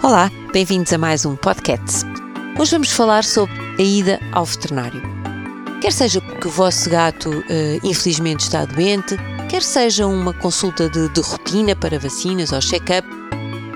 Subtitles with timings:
[0.00, 2.06] Olá, bem-vindos a mais um podcast.
[2.56, 5.02] Hoje vamos falar sobre a ida ao veterinário.
[5.82, 7.42] Quer seja porque o vosso gato uh,
[7.82, 9.16] infelizmente está doente,
[9.50, 13.08] quer seja uma consulta de, de rotina para vacinas ou check-up,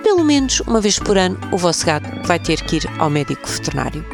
[0.04, 3.48] pelo menos uma vez por ano o vosso gato vai ter que ir ao médico
[3.48, 4.06] veterinário.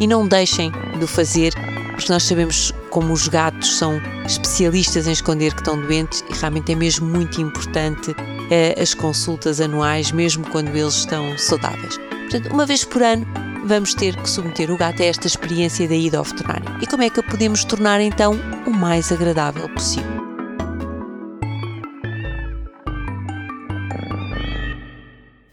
[0.00, 1.52] E não deixem de o fazer,
[1.90, 6.72] porque nós sabemos como os gatos são especialistas em esconder que estão doentes e realmente
[6.72, 8.16] é mesmo muito importante
[8.80, 11.96] as consultas anuais, mesmo quando eles estão saudáveis.
[11.98, 13.26] Portanto, uma vez por ano
[13.66, 16.82] vamos ter que submeter o gato a esta experiência da ida ao veterinário.
[16.82, 18.32] E como é que a podemos tornar então
[18.66, 20.20] o mais agradável possível?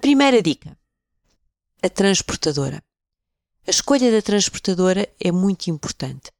[0.01, 0.77] Primeira dica:
[1.83, 2.81] a transportadora.
[3.67, 6.31] A escolha da transportadora é muito importante.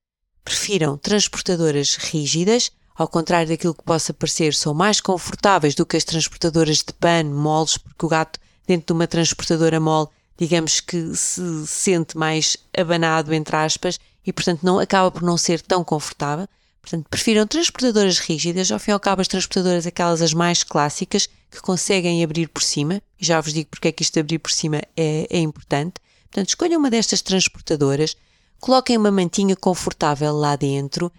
[0.44, 6.04] Prefiram transportadoras rígidas, ao contrário daquilo que possa parecer, são mais confortáveis do que as
[6.04, 11.68] transportadoras de pano, moles, porque o gato, dentro de uma transportadora mole, digamos que se
[11.68, 16.48] sente mais abanado, entre aspas, e portanto não acaba por não ser tão confortável.
[16.82, 21.30] Portanto, prefiram transportadoras rígidas, ao fim e ao cabo as transportadoras aquelas as mais clássicas,
[21.52, 24.40] que conseguem abrir por cima, e já vos digo porque é que isto de abrir
[24.40, 25.96] por cima é, é importante.
[26.24, 28.18] Portanto, escolham uma destas transportadoras,
[28.60, 31.12] coloquem uma mantinha confortável lá dentro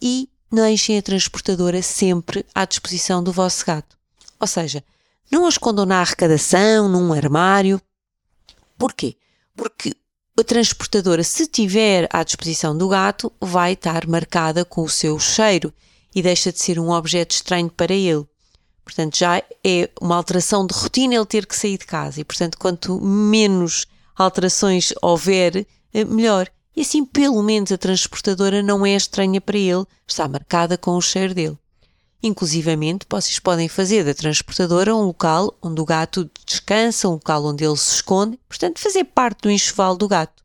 [0.00, 3.96] e deixem a transportadora sempre à disposição do vosso gato.
[4.38, 4.82] Ou seja,
[5.30, 7.80] não a escondam na arrecadação, num armário.
[8.76, 9.16] Porquê?
[9.54, 9.94] Porque
[10.38, 15.72] a transportadora, se tiver à disposição do gato, vai estar marcada com o seu cheiro
[16.14, 18.26] e deixa de ser um objeto estranho para ele.
[18.84, 22.58] Portanto, já é uma alteração de rotina ele ter que sair de casa e, portanto,
[22.58, 26.48] quanto menos alterações houver, eh, melhor.
[26.76, 31.00] E assim, pelo menos, a transportadora não é estranha para ele, está marcada com o
[31.00, 31.58] cheiro dele.
[32.22, 37.64] Inclusivamente, vocês podem fazer da transportadora um local onde o gato descansa, um local onde
[37.64, 40.42] ele se esconde, portanto, fazer parte do enxoval do gato.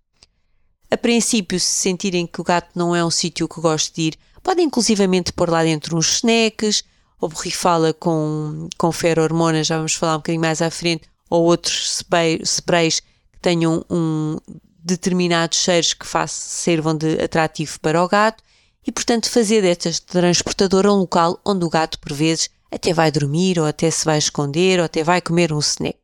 [0.90, 4.18] A princípio, se sentirem que o gato não é um sítio que gosta de ir,
[4.42, 6.84] podem inclusivamente pôr lá dentro uns snacks,
[7.20, 11.98] ou borrifá-la com, com ferro-hormonas, já vamos falar um bocadinho mais à frente, ou outros
[11.98, 14.38] spray, sprays que tenham um
[14.86, 18.44] determinados cheiros que servam de atrativo para o gato
[18.86, 23.60] e, portanto, fazer desta transportadora um local onde o gato, por vezes, até vai dormir,
[23.60, 25.98] ou até se vai esconder, ou até vai comer um snack.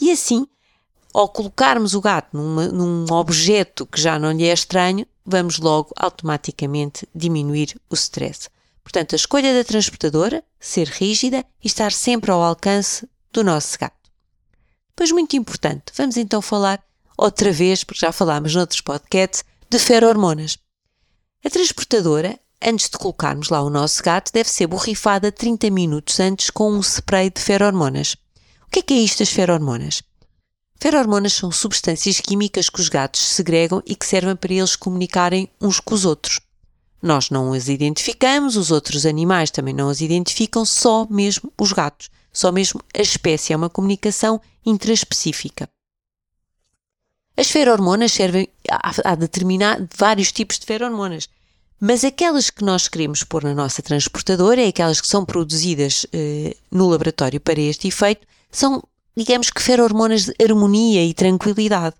[0.00, 0.46] E assim,
[1.12, 5.92] ao colocarmos o gato numa, num objeto que já não lhe é estranho, vamos logo
[5.94, 8.48] automaticamente diminuir o stress.
[8.82, 14.10] Portanto, a escolha da transportadora, ser rígida e estar sempre ao alcance do nosso gato.
[14.96, 16.82] Pois muito importante, vamos então falar
[17.20, 20.58] outra vez, porque já falámos noutros podcasts, de ferro-hormonas.
[21.44, 26.50] A transportadora, antes de colocarmos lá o nosso gato, deve ser borrifada 30 minutos antes
[26.50, 28.16] com um spray de ferro-hormonas.
[28.66, 30.02] O que é, que é isto das ferro-hormonas?
[30.80, 35.78] Ferro-hormonas são substâncias químicas que os gatos segregam e que servem para eles comunicarem uns
[35.78, 36.40] com os outros.
[37.02, 42.10] Nós não as identificamos, os outros animais também não as identificam, só mesmo os gatos,
[42.32, 45.68] só mesmo a espécie, é uma comunicação intraespecífica.
[47.36, 51.28] As ferormonas servem a, determinar vários tipos de ferormonas,
[51.80, 56.54] mas aquelas que nós queremos pôr na nossa transportadora, é aquelas que são produzidas eh,
[56.70, 58.82] no laboratório para este efeito, são,
[59.16, 61.96] digamos que, ferormonas de harmonia e tranquilidade.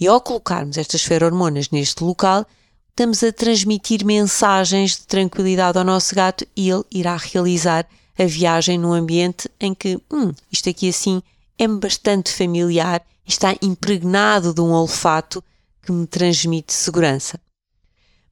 [0.00, 2.44] E ao colocarmos estas ferormonas neste local,
[2.90, 7.86] estamos a transmitir mensagens de tranquilidade ao nosso gato e ele irá realizar
[8.18, 11.22] a viagem num ambiente em que, hum, isto aqui assim
[11.56, 15.42] é bastante familiar está impregnado de um olfato
[15.82, 17.40] que me transmite segurança.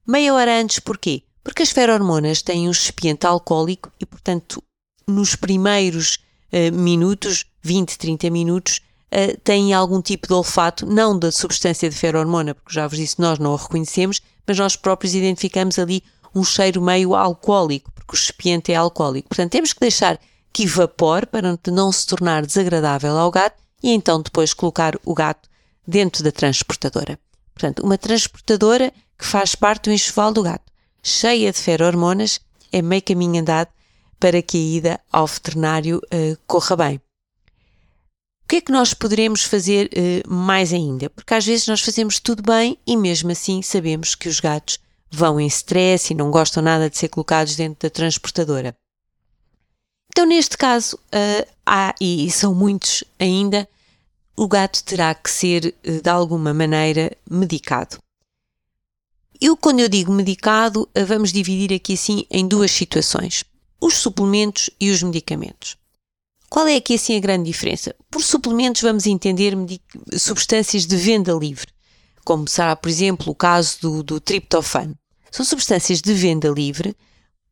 [0.05, 1.23] Meia hora antes, porquê?
[1.43, 4.63] Porque as ferormonas têm um excipiente alcoólico e, portanto,
[5.07, 6.19] nos primeiros
[6.51, 8.81] uh, minutos, 20, 30 minutos,
[9.13, 13.19] uh, têm algum tipo de olfato, não da substância de ferormona, porque já vos disse,
[13.19, 16.03] nós não a reconhecemos, mas nós próprios identificamos ali
[16.35, 19.29] um cheiro meio alcoólico, porque o excipiente é alcoólico.
[19.29, 20.19] Portanto, temos que deixar
[20.51, 25.49] que evapore para não se tornar desagradável ao gato e então depois colocar o gato
[25.85, 27.19] dentro da transportadora.
[27.53, 30.71] Portanto, uma transportadora que faz parte do enxoval do gato,
[31.03, 32.39] cheia de ferro-hormonas,
[32.71, 33.69] é meio caminho andado
[34.19, 36.95] para que a ida ao veterinário uh, corra bem.
[36.95, 41.09] O que é que nós poderemos fazer uh, mais ainda?
[41.09, 44.79] Porque às vezes nós fazemos tudo bem e mesmo assim sabemos que os gatos
[45.11, 48.75] vão em stress e não gostam nada de ser colocados dentro da transportadora.
[50.13, 53.67] Então, neste caso, uh, há, e são muitos ainda,
[54.35, 57.97] o gato terá que ser, uh, de alguma maneira, medicado.
[59.41, 63.43] Eu, quando eu digo medicado, uh, vamos dividir aqui assim em duas situações:
[63.81, 65.77] os suplementos e os medicamentos.
[66.47, 67.95] Qual é aqui assim a grande diferença?
[68.11, 69.57] Por suplementos vamos entender
[70.15, 71.69] substâncias de venda livre,
[72.23, 74.95] como será, por exemplo, o caso do, do triptofano.
[75.31, 76.95] São substâncias de venda livre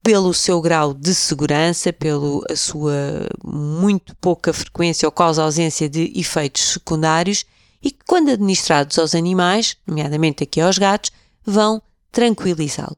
[0.04, 6.74] pelo seu grau de segurança, pela sua muito pouca frequência ou causa ausência de efeitos
[6.74, 7.46] secundários
[7.82, 11.12] e que, quando administrados aos animais, nomeadamente aqui aos gatos,
[11.46, 11.82] vão
[12.12, 12.98] tranquilizá-lo.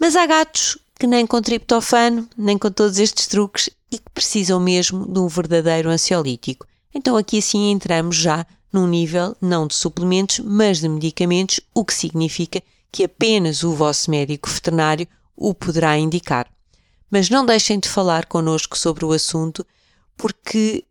[0.00, 4.60] Mas há gatos que nem com triptofano, nem com todos estes truques e que precisam
[4.60, 6.66] mesmo de um verdadeiro ansiolítico.
[6.94, 11.92] Então aqui assim entramos já num nível não de suplementos, mas de medicamentos, o que
[11.92, 15.08] significa que apenas o vosso médico veterinário
[15.48, 16.48] o poderá indicar.
[17.10, 19.66] Mas não deixem de falar connosco sobre o assunto,
[20.16, 20.84] porque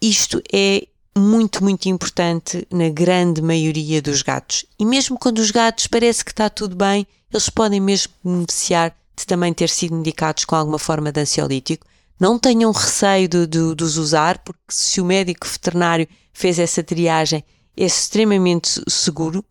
[0.00, 0.86] isto é
[1.16, 4.64] muito, muito importante na grande maioria dos gatos.
[4.78, 9.26] E mesmo quando os gatos parece que está tudo bem, eles podem mesmo beneficiar de
[9.26, 11.86] também ter sido medicados com alguma forma de ansiolítico,
[12.20, 16.82] não tenham receio de, de, de os usar, porque se o médico veterinário fez essa
[16.82, 17.42] triagem,
[17.76, 19.44] é extremamente seguro.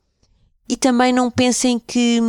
[0.68, 2.20] E também não pensem que,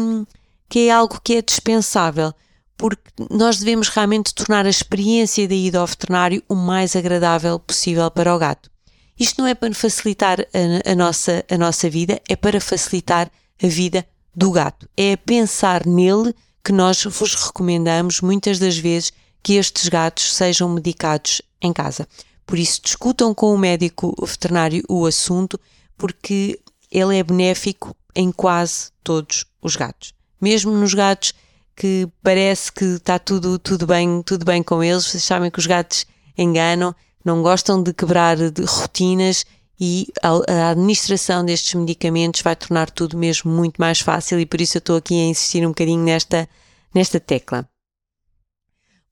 [0.69, 2.33] que é algo que é dispensável,
[2.77, 8.11] porque nós devemos realmente tornar a experiência da ida ao veterinário o mais agradável possível
[8.11, 8.71] para o gato.
[9.19, 13.31] Isto não é para facilitar a, a, nossa, a nossa vida, é para facilitar
[13.63, 14.87] a vida do gato.
[14.95, 21.41] É pensar nele que nós vos recomendamos muitas das vezes que estes gatos sejam medicados
[21.63, 22.07] em casa.
[22.45, 25.59] Por isso, discutam com o médico veterinário o assunto,
[25.97, 26.61] porque
[26.91, 30.16] ele é benéfico em quase todos os gatos.
[30.41, 31.33] Mesmo nos gatos
[31.75, 35.67] que parece que está tudo, tudo, bem, tudo bem com eles, vocês sabem que os
[35.67, 36.07] gatos
[36.37, 36.95] enganam,
[37.25, 39.45] não gostam de quebrar de rotinas
[39.79, 44.79] e a, administração destes medicamentos vai tornar tudo mesmo muito mais fácil e por isso
[44.79, 46.49] eu estou aqui a insistir um bocadinho nesta,
[46.95, 47.69] nesta tecla.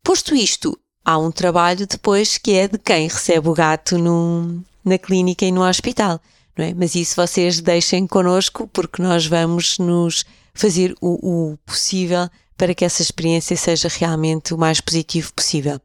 [0.02, 4.96] Posto isto, há um trabalho depois que é de quem recebe o gato no, na
[4.96, 6.20] clínica e no hospital,
[6.56, 6.72] não é?
[6.72, 12.84] Mas isso vocês deixem connosco porque nós vamos nos fazer o, o possível para que
[12.84, 15.80] essa experiência seja realmente o mais positivo possível.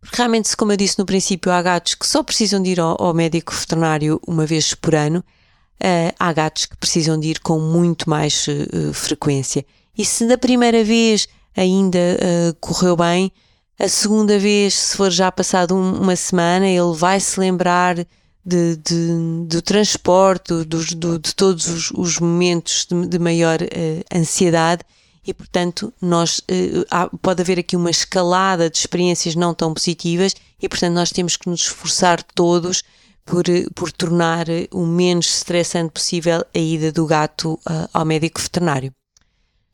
[0.00, 3.00] Porque realmente, como eu disse no princípio, há gatos que só precisam de ir ao,
[3.00, 7.58] ao médico veterinário uma vez por ano, uh, há gatos que precisam de ir com
[7.58, 9.64] muito mais uh, frequência.
[9.96, 13.32] E se da primeira vez ainda uh, correu bem,
[13.78, 17.96] a segunda vez, se for já passado um, uma semana, ele vai se lembrar
[18.44, 24.16] de, de, do transporte, dos, do, de todos os, os momentos de, de maior uh,
[24.16, 24.82] ansiedade
[25.24, 30.34] e, portanto, nós, uh, há, pode haver aqui uma escalada de experiências não tão positivas
[30.60, 32.82] e, portanto, nós temos que nos esforçar todos
[33.24, 33.44] por,
[33.74, 38.92] por tornar o menos estressante possível a ida do gato uh, ao médico veterinário.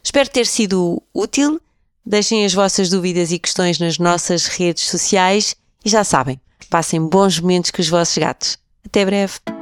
[0.03, 1.61] Espero ter sido útil.
[2.05, 5.55] Deixem as vossas dúvidas e questões nas nossas redes sociais
[5.85, 8.59] e já sabem, passem bons momentos com os vossos gatos.
[8.85, 9.58] Até breve!